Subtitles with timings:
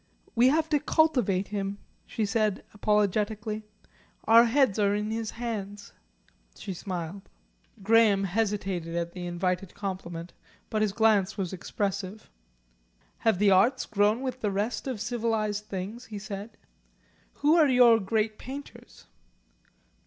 [0.33, 3.61] "We have to cultivate him," she said apologetically.
[4.23, 5.93] "Our heads are in his hands."
[6.57, 7.29] She smiled.
[7.83, 10.33] Graham hesitated at the invited compliment,
[10.71, 12.31] but his glance was expressive.
[13.19, 16.57] "Have the arts grown with the rest of civilised things?" he said.
[17.33, 19.05] "Who are your great painters?"